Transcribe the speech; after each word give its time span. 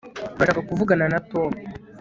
turashaka 0.35 0.67
kuvugana 0.69 1.05
na 1.13 1.19
tom 1.31 1.51